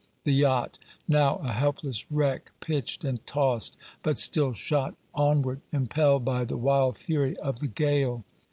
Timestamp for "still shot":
4.17-4.95